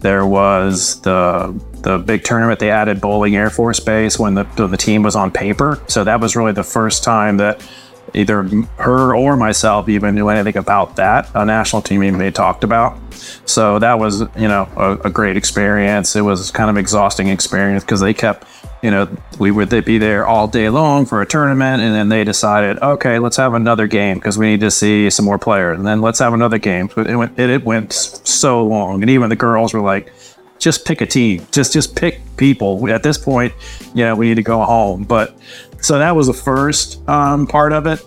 there 0.00 0.26
was 0.26 1.00
the 1.02 1.58
the 1.82 1.96
big 1.96 2.24
tournament 2.24 2.60
they 2.60 2.70
added 2.70 3.00
Bolling 3.00 3.36
Air 3.36 3.48
Force 3.48 3.80
Base 3.80 4.18
when 4.18 4.34
the 4.34 4.44
when 4.44 4.70
the 4.70 4.76
team 4.76 5.02
was 5.02 5.16
on 5.16 5.30
paper. 5.30 5.82
So 5.88 6.04
that 6.04 6.20
was 6.20 6.36
really 6.36 6.52
the 6.52 6.64
first 6.64 7.02
time 7.02 7.38
that 7.38 7.66
either 8.14 8.42
her 8.78 9.14
or 9.14 9.36
myself 9.36 9.88
even 9.88 10.14
knew 10.14 10.28
anything 10.28 10.56
about 10.56 10.96
that. 10.96 11.30
A 11.34 11.44
national 11.44 11.82
team 11.82 12.02
even 12.02 12.18
they 12.18 12.30
talked 12.30 12.64
about. 12.64 12.98
So 13.44 13.78
that 13.78 13.98
was 13.98 14.20
you 14.20 14.48
know 14.48 14.68
a, 14.76 15.08
a 15.08 15.10
great 15.10 15.36
experience. 15.36 16.16
It 16.16 16.22
was 16.22 16.50
kind 16.50 16.70
of 16.70 16.76
exhausting 16.76 17.28
experience 17.28 17.84
because 17.84 18.00
they 18.00 18.14
kept 18.14 18.46
you 18.82 18.90
know 18.90 19.08
we 19.38 19.50
would 19.50 19.68
be 19.84 19.98
there 19.98 20.26
all 20.26 20.48
day 20.48 20.68
long 20.68 21.04
for 21.04 21.20
a 21.20 21.26
tournament 21.26 21.82
and 21.82 21.94
then 21.94 22.08
they 22.08 22.24
decided 22.24 22.78
okay 22.78 23.18
let's 23.18 23.36
have 23.36 23.52
another 23.52 23.86
game 23.86 24.16
because 24.16 24.38
we 24.38 24.46
need 24.46 24.60
to 24.60 24.70
see 24.70 25.10
some 25.10 25.24
more 25.24 25.38
players. 25.38 25.78
And 25.78 25.86
then 25.86 26.00
let's 26.00 26.18
have 26.18 26.32
another 26.32 26.58
game. 26.58 26.88
It 26.96 27.16
went, 27.16 27.38
it, 27.38 27.50
it 27.50 27.64
went 27.64 27.92
so 27.92 28.64
long. 28.64 29.02
And 29.02 29.10
even 29.10 29.28
the 29.28 29.36
girls 29.36 29.74
were 29.74 29.80
like 29.80 30.12
just 30.58 30.84
pick 30.84 31.00
a 31.00 31.06
team. 31.06 31.46
Just 31.52 31.72
just 31.72 31.96
pick 31.96 32.20
people. 32.36 32.88
At 32.90 33.02
this 33.02 33.18
point 33.18 33.52
you 33.94 34.04
know 34.04 34.14
we 34.14 34.28
need 34.28 34.36
to 34.36 34.42
go 34.42 34.62
home. 34.64 35.04
But 35.04 35.36
so 35.80 35.98
that 35.98 36.14
was 36.14 36.26
the 36.26 36.34
first 36.34 37.06
um, 37.08 37.46
part 37.46 37.72
of 37.72 37.86
it. 37.86 38.04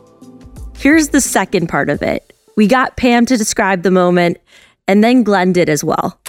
Here's 0.77 1.09
the 1.09 1.21
second 1.21 1.67
part 1.67 1.89
of 1.89 2.01
it. 2.01 2.33
We 2.55 2.67
got 2.67 2.97
Pam 2.97 3.25
to 3.27 3.37
describe 3.37 3.83
the 3.83 3.91
moment, 3.91 4.37
and 4.87 5.03
then 5.03 5.23
Glenn 5.23 5.53
did 5.53 5.69
as 5.69 5.83
well. 5.83 6.19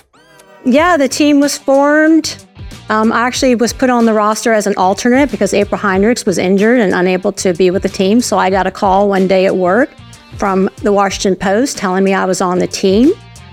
Yeah, 0.64 0.96
the 0.96 1.08
team 1.08 1.40
was 1.40 1.58
formed. 1.58 2.44
Um, 2.88 3.12
I 3.12 3.22
actually 3.22 3.54
was 3.54 3.72
put 3.72 3.90
on 3.90 4.06
the 4.06 4.14
roster 4.14 4.52
as 4.52 4.66
an 4.66 4.74
alternate 4.76 5.30
because 5.30 5.54
April 5.54 5.80
Heinrichs 5.80 6.26
was 6.26 6.38
injured 6.38 6.80
and 6.80 6.92
unable 6.94 7.32
to 7.32 7.52
be 7.54 7.70
with 7.70 7.82
the 7.82 7.88
team. 7.88 8.20
So 8.20 8.38
I 8.38 8.50
got 8.50 8.66
a 8.66 8.70
call 8.70 9.08
one 9.08 9.26
day 9.26 9.46
at 9.46 9.56
work 9.56 9.90
from 10.36 10.68
the 10.82 10.92
Washington 10.92 11.36
Post 11.36 11.78
telling 11.78 12.04
me 12.04 12.12
I 12.12 12.24
was 12.24 12.40
on 12.40 12.58
the 12.58 12.66
team. 12.66 13.12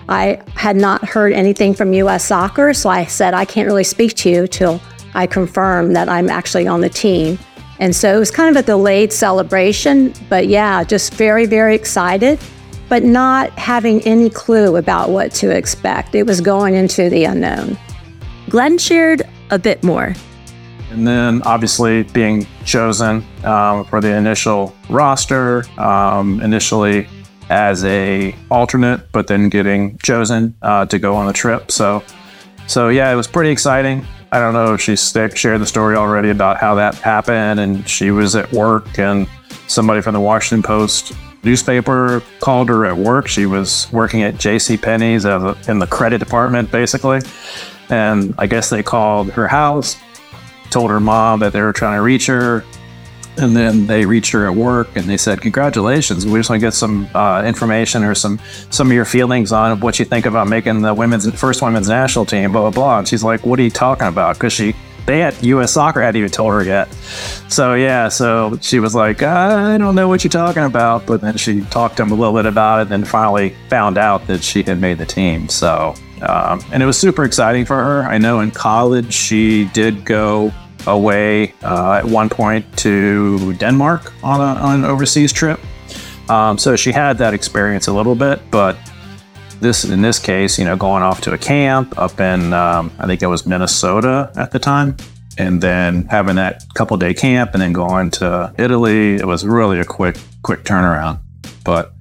I 0.09 0.41
had 0.55 0.75
not 0.75 1.07
heard 1.07 1.31
anything 1.31 1.73
from 1.73 1.93
U.S. 1.93 2.25
Soccer, 2.25 2.73
so 2.73 2.89
I 2.89 3.05
said 3.05 3.33
I 3.33 3.45
can't 3.45 3.67
really 3.67 3.83
speak 3.83 4.15
to 4.15 4.29
you 4.29 4.47
till 4.47 4.81
I 5.13 5.27
confirm 5.27 5.93
that 5.93 6.09
I'm 6.09 6.29
actually 6.29 6.67
on 6.67 6.81
the 6.81 6.89
team. 6.89 7.39
And 7.81 7.95
so 7.95 8.15
it 8.15 8.19
was 8.19 8.29
kind 8.29 8.55
of 8.55 8.63
a 8.63 8.65
delayed 8.65 9.11
celebration, 9.11 10.13
but 10.29 10.47
yeah, 10.47 10.83
just 10.83 11.15
very, 11.15 11.47
very 11.47 11.73
excited, 11.73 12.39
but 12.89 13.03
not 13.03 13.49
having 13.57 14.01
any 14.03 14.29
clue 14.29 14.75
about 14.75 15.09
what 15.09 15.31
to 15.31 15.49
expect. 15.49 16.13
It 16.13 16.27
was 16.27 16.41
going 16.41 16.75
into 16.75 17.09
the 17.09 17.23
unknown. 17.23 17.79
Glenn 18.49 18.77
shared 18.77 19.23
a 19.49 19.57
bit 19.57 19.83
more. 19.83 20.13
And 20.91 21.07
then 21.07 21.41
obviously 21.41 22.03
being 22.03 22.45
chosen 22.65 23.25
um, 23.43 23.85
for 23.85 23.99
the 23.99 24.15
initial 24.15 24.75
roster, 24.87 25.63
um, 25.79 26.39
initially 26.41 27.07
as 27.49 27.83
a 27.83 28.35
alternate, 28.51 29.11
but 29.11 29.25
then 29.25 29.49
getting 29.49 29.97
chosen 29.97 30.55
uh, 30.61 30.85
to 30.85 30.99
go 30.99 31.15
on 31.15 31.25
the 31.25 31.33
trip. 31.33 31.71
So, 31.71 32.03
so 32.67 32.89
yeah, 32.89 33.11
it 33.11 33.15
was 33.15 33.27
pretty 33.27 33.49
exciting. 33.49 34.05
I 34.33 34.39
don't 34.39 34.53
know 34.53 34.73
if 34.73 34.81
she 34.81 34.95
shared 34.95 35.61
the 35.61 35.65
story 35.65 35.95
already 35.97 36.29
about 36.29 36.57
how 36.57 36.75
that 36.75 36.95
happened, 36.95 37.59
and 37.59 37.87
she 37.87 38.11
was 38.11 38.35
at 38.35 38.51
work, 38.53 38.97
and 38.97 39.27
somebody 39.67 40.01
from 40.01 40.13
the 40.13 40.21
Washington 40.21 40.63
Post 40.63 41.11
newspaper 41.43 42.23
called 42.39 42.69
her 42.69 42.85
at 42.85 42.95
work. 42.95 43.27
She 43.27 43.45
was 43.45 43.91
working 43.91 44.21
at 44.21 44.37
J.C. 44.37 44.77
Penney's 44.77 45.25
in 45.25 45.79
the 45.79 45.87
credit 45.89 46.19
department, 46.19 46.71
basically, 46.71 47.19
and 47.89 48.33
I 48.37 48.47
guess 48.47 48.69
they 48.69 48.83
called 48.83 49.31
her 49.31 49.47
house, 49.47 49.97
told 50.69 50.91
her 50.91 51.01
mom 51.01 51.41
that 51.41 51.51
they 51.51 51.61
were 51.61 51.73
trying 51.73 51.97
to 51.97 52.01
reach 52.01 52.27
her, 52.27 52.63
and 53.41 53.55
then 53.55 53.87
they 53.87 54.05
reached 54.05 54.31
her 54.31 54.45
at 54.45 54.55
work 54.55 54.95
and 54.95 55.05
they 55.05 55.17
said, 55.17 55.41
"Congratulations! 55.41 56.25
We 56.25 56.39
just 56.39 56.49
want 56.49 56.61
to 56.61 56.67
get 56.67 56.73
some 56.73 57.07
uh, 57.13 57.43
information 57.43 58.03
or 58.03 58.15
some 58.15 58.39
some 58.69 58.87
of 58.87 58.93
your 58.93 59.05
feelings 59.05 59.51
on 59.51 59.79
what 59.79 59.99
you 59.99 60.05
think 60.05 60.25
about 60.25 60.47
making 60.47 60.81
the 60.81 60.93
women's 60.93 61.29
first 61.39 61.61
women's 61.61 61.89
national 61.89 62.25
team." 62.25 62.51
Blah 62.51 62.61
blah 62.61 62.71
blah. 62.71 62.99
And 62.99 63.07
she's 63.07 63.23
like, 63.23 63.45
"What 63.45 63.59
are 63.59 63.63
you 63.63 63.69
talking 63.69 64.07
about?" 64.07 64.35
Because 64.35 64.53
she 64.53 64.75
they 65.05 65.19
had 65.19 65.41
U.S. 65.43 65.73
Soccer 65.73 66.01
hadn't 66.01 66.19
even 66.19 66.31
told 66.31 66.53
her 66.53 66.63
yet. 66.63 66.93
So 67.49 67.73
yeah, 67.73 68.07
so 68.07 68.57
she 68.61 68.79
was 68.79 68.95
like, 68.95 69.23
"I 69.23 69.77
don't 69.77 69.95
know 69.95 70.07
what 70.07 70.23
you're 70.23 70.29
talking 70.29 70.63
about," 70.63 71.05
but 71.05 71.21
then 71.21 71.37
she 71.37 71.61
talked 71.61 71.97
to 71.97 72.03
him 72.03 72.11
a 72.11 72.15
little 72.15 72.33
bit 72.33 72.45
about 72.45 72.87
it, 72.87 72.93
and 72.93 73.07
finally 73.07 73.55
found 73.69 73.97
out 73.97 74.25
that 74.27 74.43
she 74.43 74.63
had 74.63 74.79
made 74.79 74.97
the 74.97 75.05
team. 75.05 75.49
So. 75.49 75.95
Um, 76.21 76.61
and 76.71 76.83
it 76.83 76.85
was 76.85 76.99
super 76.99 77.23
exciting 77.23 77.65
for 77.65 77.83
her. 77.83 78.03
I 78.03 78.19
know 78.19 78.41
in 78.41 78.51
college 78.51 79.11
she 79.11 79.65
did 79.73 80.05
go 80.05 80.53
away 80.87 81.53
uh, 81.63 81.93
at 81.93 82.05
one 82.05 82.29
point 82.29 82.65
to 82.77 83.53
Denmark 83.53 84.13
on, 84.23 84.39
a, 84.39 84.59
on 84.61 84.79
an 84.79 84.85
overseas 84.85 85.31
trip. 85.31 85.59
Um, 86.29 86.57
so 86.57 86.75
she 86.75 86.91
had 86.91 87.17
that 87.17 87.33
experience 87.33 87.87
a 87.87 87.93
little 87.93 88.15
bit, 88.15 88.41
but 88.51 88.77
this 89.59 89.85
in 89.85 90.01
this 90.01 90.17
case, 90.19 90.57
you 90.57 90.65
know, 90.65 90.75
going 90.75 91.03
off 91.03 91.21
to 91.21 91.33
a 91.33 91.37
camp 91.37 91.97
up 91.97 92.19
in 92.19 92.51
um, 92.53 92.91
I 92.99 93.05
think 93.05 93.21
it 93.21 93.27
was 93.27 93.45
Minnesota 93.45 94.31
at 94.35 94.51
the 94.51 94.59
time, 94.59 94.97
and 95.37 95.61
then 95.61 96.05
having 96.05 96.35
that 96.35 96.63
couple 96.73 96.97
day 96.97 97.13
camp, 97.13 97.51
and 97.53 97.61
then 97.61 97.73
going 97.73 98.11
to 98.11 98.53
Italy. 98.57 99.15
It 99.15 99.25
was 99.25 99.45
really 99.45 99.79
a 99.79 99.85
quick 99.85 100.17
quick 100.41 100.63
turnaround, 100.63 101.19
but 101.63 101.93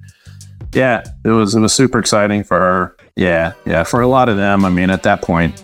yeah, 0.73 1.03
it 1.23 1.29
was 1.29 1.53
it 1.53 1.59
was 1.59 1.73
super 1.73 1.99
exciting 1.99 2.43
for 2.43 2.59
her. 2.59 2.97
Yeah, 3.15 3.53
yeah, 3.65 3.83
for 3.83 4.01
a 4.01 4.07
lot 4.07 4.29
of 4.29 4.37
them. 4.37 4.65
I 4.65 4.69
mean, 4.69 4.89
at 4.89 5.03
that 5.03 5.21
point, 5.21 5.63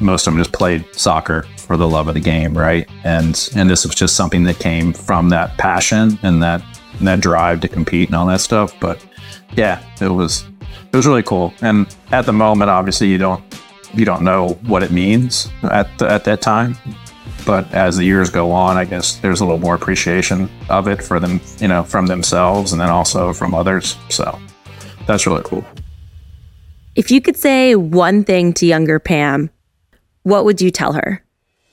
most 0.00 0.26
of 0.26 0.32
them 0.32 0.40
just 0.40 0.52
played 0.52 0.84
soccer 0.94 1.44
for 1.64 1.76
the 1.76 1.88
love 1.88 2.08
of 2.08 2.14
the 2.14 2.20
game, 2.20 2.56
right? 2.56 2.88
And 3.04 3.48
and 3.56 3.68
this 3.68 3.84
was 3.84 3.94
just 3.94 4.16
something 4.16 4.44
that 4.44 4.58
came 4.58 4.92
from 4.92 5.30
that 5.30 5.56
passion 5.58 6.18
and 6.22 6.42
that 6.42 6.62
and 6.98 7.08
that 7.08 7.20
drive 7.20 7.60
to 7.60 7.68
compete 7.68 8.08
and 8.08 8.16
all 8.16 8.26
that 8.26 8.40
stuff. 8.40 8.72
But 8.80 9.04
yeah, 9.56 9.82
it 10.00 10.08
was 10.08 10.44
it 10.92 10.96
was 10.96 11.06
really 11.06 11.22
cool. 11.22 11.52
And 11.60 11.94
at 12.12 12.26
the 12.26 12.32
moment, 12.32 12.70
obviously, 12.70 13.08
you 13.08 13.18
don't 13.18 13.42
you 13.94 14.04
don't 14.04 14.22
know 14.22 14.50
what 14.66 14.82
it 14.82 14.90
means 14.90 15.48
at 15.64 15.98
the, 15.98 16.10
at 16.10 16.24
that 16.24 16.40
time. 16.40 16.76
But 17.46 17.72
as 17.74 17.96
the 17.96 18.04
years 18.04 18.30
go 18.30 18.52
on, 18.52 18.76
I 18.76 18.84
guess 18.84 19.16
there's 19.16 19.40
a 19.40 19.44
little 19.44 19.60
more 19.60 19.74
appreciation 19.74 20.48
of 20.70 20.88
it 20.88 21.02
for 21.02 21.20
them, 21.20 21.40
you 21.58 21.68
know, 21.68 21.84
from 21.84 22.06
themselves 22.06 22.72
and 22.72 22.80
then 22.80 22.88
also 22.88 23.32
from 23.32 23.54
others. 23.54 23.96
So 24.08 24.38
that's 25.06 25.26
really 25.26 25.42
cool. 25.44 25.64
If 26.94 27.10
you 27.10 27.20
could 27.20 27.36
say 27.36 27.74
one 27.74 28.24
thing 28.24 28.52
to 28.54 28.66
younger 28.66 28.98
Pam, 28.98 29.50
what 30.22 30.44
would 30.44 30.62
you 30.62 30.70
tell 30.70 30.92
her? 30.92 31.23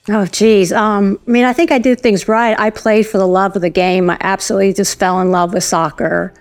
Oh, 0.09 0.25
geez. 0.25 0.73
Um, 0.73 1.19
I 1.27 1.31
mean, 1.31 1.45
I 1.45 1.53
think 1.53 1.71
I 1.71 1.77
did 1.77 2.01
things 2.01 2.27
right. 2.27 2.59
I 2.59 2.71
played 2.71 3.05
for 3.05 3.19
the 3.19 3.27
love 3.27 3.55
of 3.55 3.61
the 3.61 3.69
game. 3.69 4.09
I 4.09 4.17
absolutely 4.19 4.73
just 4.73 4.97
fell 4.97 5.21
in 5.21 5.29
love 5.31 5.53
with 5.53 5.63
soccer 5.63 6.33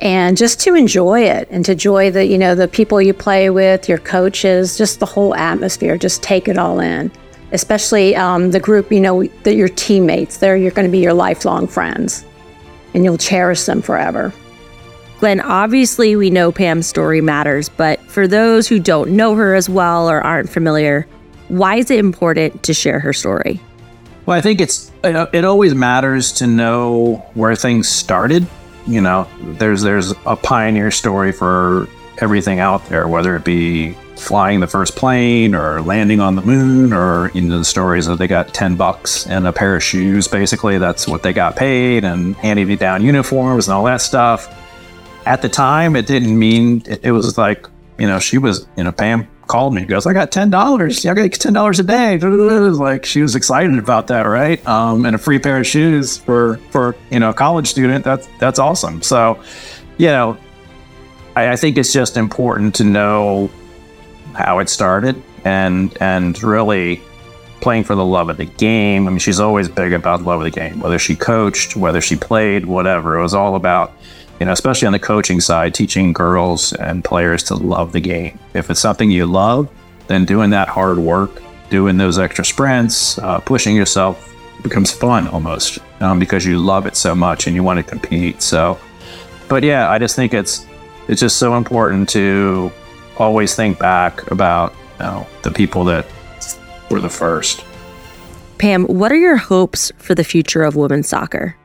and 0.00 0.36
just 0.36 0.60
to 0.60 0.74
enjoy 0.74 1.22
it 1.22 1.48
and 1.50 1.64
to 1.64 1.72
enjoy 1.72 2.10
the, 2.10 2.26
you 2.26 2.36
know, 2.36 2.54
the 2.54 2.68
people 2.68 3.00
you 3.00 3.14
play 3.14 3.48
with, 3.48 3.88
your 3.88 3.98
coaches, 3.98 4.76
just 4.76 5.00
the 5.00 5.06
whole 5.06 5.34
atmosphere, 5.34 5.96
just 5.96 6.22
take 6.22 6.48
it 6.48 6.58
all 6.58 6.80
in. 6.80 7.10
Especially 7.50 8.14
um, 8.14 8.50
the 8.50 8.60
group, 8.60 8.92
you 8.92 9.00
know, 9.00 9.24
that 9.44 9.54
your 9.54 9.68
teammates, 9.68 10.36
they're 10.36 10.58
you're 10.58 10.70
going 10.70 10.86
to 10.86 10.92
be 10.92 10.98
your 10.98 11.14
lifelong 11.14 11.66
friends 11.66 12.26
and 12.92 13.04
you'll 13.04 13.16
cherish 13.16 13.64
them 13.64 13.80
forever. 13.80 14.34
Glenn, 15.18 15.40
obviously 15.40 16.14
we 16.14 16.28
know 16.28 16.52
Pam's 16.52 16.86
story 16.86 17.22
matters, 17.22 17.70
but 17.70 18.00
for 18.02 18.28
those 18.28 18.68
who 18.68 18.78
don't 18.78 19.12
know 19.12 19.34
her 19.34 19.54
as 19.54 19.68
well 19.68 20.08
or 20.10 20.20
aren't 20.20 20.50
familiar, 20.50 21.08
why 21.48 21.76
is 21.76 21.90
it 21.90 21.98
important 21.98 22.62
to 22.64 22.74
share 22.74 23.00
her 23.00 23.12
story? 23.12 23.60
Well, 24.26 24.36
I 24.36 24.40
think 24.40 24.60
it's 24.60 24.92
it 25.02 25.44
always 25.44 25.74
matters 25.74 26.32
to 26.32 26.46
know 26.46 27.26
where 27.34 27.56
things 27.56 27.88
started. 27.88 28.46
You 28.86 29.00
know, 29.00 29.26
there's 29.40 29.82
there's 29.82 30.12
a 30.26 30.36
pioneer 30.36 30.90
story 30.90 31.32
for 31.32 31.88
everything 32.18 32.58
out 32.58 32.86
there, 32.88 33.08
whether 33.08 33.36
it 33.36 33.44
be 33.44 33.96
flying 34.18 34.60
the 34.60 34.66
first 34.66 34.96
plane 34.96 35.54
or 35.54 35.80
landing 35.80 36.20
on 36.20 36.36
the 36.36 36.42
moon 36.42 36.92
or 36.92 37.30
you 37.32 37.40
know 37.40 37.58
the 37.58 37.64
stories 37.64 38.06
that 38.06 38.18
they 38.18 38.26
got 38.26 38.52
10 38.52 38.76
bucks 38.76 39.26
and 39.28 39.46
a 39.46 39.52
pair 39.52 39.76
of 39.76 39.82
shoes 39.82 40.26
basically 40.26 40.76
that's 40.76 41.06
what 41.06 41.22
they 41.22 41.32
got 41.32 41.54
paid 41.54 42.04
and 42.04 42.34
handing 42.36 42.76
down 42.76 43.02
uniforms 43.02 43.68
and 43.68 43.74
all 43.74 43.84
that 43.84 44.00
stuff 44.00 44.52
at 45.24 45.40
the 45.40 45.48
time 45.48 45.94
it 45.94 46.06
didn't 46.06 46.36
mean 46.36 46.82
it, 46.86 47.04
it 47.04 47.12
was 47.12 47.38
like 47.38 47.68
you 47.96 48.08
know 48.08 48.18
she 48.18 48.38
was 48.38 48.66
you 48.76 48.82
know 48.82 48.90
pam 48.90 49.26
called 49.48 49.74
me. 49.74 49.84
Goes, 49.84 50.06
I 50.06 50.12
got 50.12 50.30
ten 50.30 50.50
dollars. 50.50 51.04
I 51.04 51.14
got 51.14 51.32
ten 51.32 51.52
dollars 51.52 51.80
a 51.80 51.84
day. 51.84 52.18
Like 52.68 53.04
she 53.04 53.22
was 53.22 53.34
excited 53.34 53.78
about 53.78 54.06
that, 54.08 54.22
right? 54.22 54.64
Um, 54.66 55.04
and 55.04 55.16
a 55.16 55.18
free 55.18 55.38
pair 55.38 55.58
of 55.58 55.66
shoes 55.66 56.18
for 56.18 56.58
for 56.70 56.94
you 57.10 57.18
know 57.18 57.30
a 57.30 57.34
college 57.34 57.66
student. 57.66 58.04
That's 58.04 58.28
that's 58.38 58.58
awesome. 58.58 59.02
So, 59.02 59.42
you 59.96 60.08
know, 60.08 60.36
I, 61.34 61.52
I 61.52 61.56
think 61.56 61.78
it's 61.78 61.92
just 61.92 62.16
important 62.16 62.74
to 62.76 62.84
know 62.84 63.50
how 64.34 64.58
it 64.60 64.68
started 64.68 65.20
and 65.44 65.96
and 66.00 66.40
really 66.42 67.02
playing 67.60 67.84
for 67.84 67.94
the 67.94 68.04
love 68.04 68.28
of 68.28 68.36
the 68.36 68.44
game. 68.44 69.06
I 69.06 69.10
mean, 69.10 69.18
she's 69.18 69.40
always 69.40 69.68
big 69.68 69.92
about 69.92 70.20
the 70.20 70.26
love 70.26 70.40
of 70.40 70.44
the 70.44 70.50
game, 70.50 70.80
whether 70.80 70.98
she 70.98 71.16
coached, 71.16 71.76
whether 71.76 72.00
she 72.00 72.16
played, 72.16 72.66
whatever. 72.66 73.18
It 73.18 73.22
was 73.22 73.34
all 73.34 73.56
about 73.56 73.92
you 74.40 74.46
know, 74.46 74.52
especially 74.52 74.86
on 74.86 74.92
the 74.92 74.98
coaching 74.98 75.40
side, 75.40 75.74
teaching 75.74 76.12
girls 76.12 76.72
and 76.74 77.04
players 77.04 77.42
to 77.44 77.54
love 77.54 77.92
the 77.92 78.00
game. 78.00 78.38
If 78.54 78.70
it's 78.70 78.80
something 78.80 79.10
you 79.10 79.26
love, 79.26 79.68
then 80.06 80.24
doing 80.24 80.50
that 80.50 80.68
hard 80.68 80.98
work, 80.98 81.42
doing 81.70 81.96
those 81.96 82.18
extra 82.18 82.44
sprints, 82.44 83.18
uh, 83.18 83.40
pushing 83.40 83.74
yourself 83.74 84.24
becomes 84.62 84.90
fun 84.90 85.28
almost 85.28 85.78
um, 86.00 86.18
because 86.18 86.44
you 86.44 86.58
love 86.58 86.86
it 86.86 86.96
so 86.96 87.14
much 87.14 87.46
and 87.46 87.54
you 87.54 87.62
want 87.62 87.78
to 87.78 87.82
compete. 87.82 88.42
So, 88.42 88.78
but 89.48 89.62
yeah, 89.62 89.90
I 89.90 89.98
just 89.98 90.16
think 90.16 90.34
it's 90.34 90.66
it's 91.08 91.20
just 91.20 91.38
so 91.38 91.56
important 91.56 92.08
to 92.10 92.70
always 93.16 93.54
think 93.54 93.78
back 93.78 94.30
about 94.30 94.74
you 94.98 95.06
know, 95.06 95.26
the 95.42 95.50
people 95.50 95.84
that 95.84 96.06
were 96.90 97.00
the 97.00 97.08
first. 97.08 97.64
Pam, 98.58 98.84
what 98.84 99.12
are 99.12 99.16
your 99.16 99.36
hopes 99.36 99.92
for 99.98 100.14
the 100.14 100.24
future 100.24 100.62
of 100.62 100.74
women's 100.74 101.08
soccer? 101.08 101.56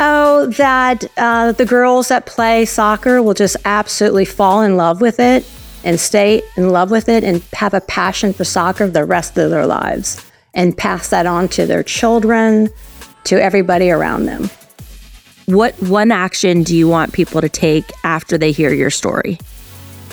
Oh, 0.00 0.46
that 0.46 1.04
uh, 1.16 1.52
the 1.52 1.66
girls 1.66 2.08
that 2.08 2.24
play 2.24 2.64
soccer 2.64 3.20
will 3.20 3.34
just 3.34 3.56
absolutely 3.64 4.24
fall 4.24 4.62
in 4.62 4.76
love 4.76 5.00
with 5.00 5.18
it 5.18 5.44
and 5.82 5.98
stay 5.98 6.42
in 6.56 6.70
love 6.70 6.90
with 6.92 7.08
it 7.08 7.24
and 7.24 7.42
have 7.52 7.74
a 7.74 7.80
passion 7.80 8.32
for 8.32 8.44
soccer 8.44 8.86
the 8.86 9.04
rest 9.04 9.36
of 9.36 9.50
their 9.50 9.66
lives 9.66 10.24
and 10.54 10.76
pass 10.76 11.10
that 11.10 11.26
on 11.26 11.48
to 11.48 11.66
their 11.66 11.82
children, 11.82 12.68
to 13.24 13.42
everybody 13.42 13.90
around 13.90 14.26
them. 14.26 14.48
What 15.46 15.74
one 15.82 16.12
action 16.12 16.62
do 16.62 16.76
you 16.76 16.86
want 16.88 17.12
people 17.12 17.40
to 17.40 17.48
take 17.48 17.90
after 18.04 18.38
they 18.38 18.52
hear 18.52 18.72
your 18.72 18.90
story? 18.90 19.38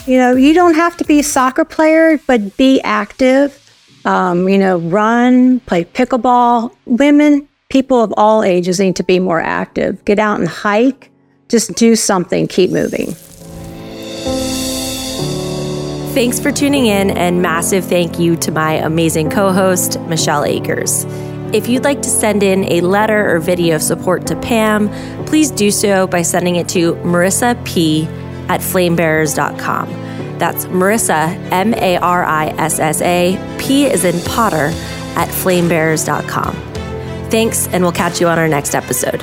You 0.08 0.18
know, 0.18 0.36
you 0.36 0.54
don't 0.54 0.76
have 0.76 0.98
to 0.98 1.04
be 1.04 1.20
a 1.20 1.24
soccer 1.24 1.66
player, 1.66 2.20
but 2.26 2.58
be 2.58 2.82
active. 2.82 3.62
Um, 4.06 4.48
you 4.48 4.58
know, 4.58 4.78
run, 4.78 5.60
play 5.62 5.84
pickleball. 5.84 6.76
Women, 6.86 7.48
people 7.76 8.02
of 8.02 8.14
all 8.16 8.42
ages 8.42 8.80
need 8.80 8.96
to 8.96 9.04
be 9.04 9.20
more 9.20 9.42
active. 9.42 10.06
Get 10.06 10.18
out 10.18 10.40
and 10.40 10.48
hike. 10.48 11.12
Just 11.50 11.76
do 11.76 11.98
something. 11.98 12.48
Keep 12.48 12.72
moving. 12.72 13.08
Thanks 16.14 16.40
for 16.40 16.54
tuning 16.54 16.86
in, 16.86 17.12
and 17.12 17.42
massive 17.42 17.84
thank 17.84 18.18
you 18.18 18.38
to 18.38 18.52
my 18.54 18.76
amazing 18.76 19.30
co 19.30 19.52
host, 19.52 20.00
Michelle 20.04 20.46
Akers. 20.46 21.04
If 21.54 21.68
you'd 21.68 21.84
like 21.84 22.02
to 22.04 22.08
send 22.08 22.44
in 22.44 22.64
a 22.72 22.80
letter 22.80 23.36
or 23.36 23.40
video 23.40 23.76
of 23.76 23.82
support 23.82 24.26
to 24.28 24.38
Pam, 24.38 24.88
please 25.26 25.52
do 25.52 25.70
so 25.70 26.08
by 26.08 26.22
sending 26.22 26.56
it 26.56 26.70
to 26.70 26.94
Marissa 27.04 27.62
P 27.66 28.06
at 28.48 28.62
flamebearers.com. 28.62 29.90
That's 30.40 30.66
Marissa, 30.68 31.36
M 31.52 31.74
A 31.74 31.98
R 31.98 32.24
I 32.24 32.48
S 32.58 32.80
S 32.80 33.02
A, 33.02 33.58
P 33.60 33.86
is 33.86 34.06
in 34.06 34.18
Potter, 34.22 34.72
at 35.18 35.28
flamebearers.com. 35.28 36.75
Thanks, 37.30 37.68
and 37.68 37.84
we'll 37.84 37.92
catch 37.92 38.22
you 38.22 38.28
on 38.28 38.40
our 38.40 38.48
next 38.48 38.76
episode. 38.76 39.22